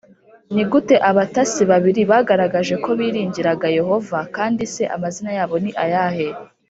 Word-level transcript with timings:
Ni 0.53 0.63
gute 0.71 0.95
abatasi 1.09 1.61
babiri 1.71 2.01
bagaragaje 2.11 2.75
ko 2.83 2.89
biringiraga 2.99 3.67
Yehova 3.77 4.19
kandi 4.35 4.61
se 4.73 4.83
amazina 4.95 5.31
yabo 5.37 5.55
ni 5.63 5.71
ayahe 5.83 6.27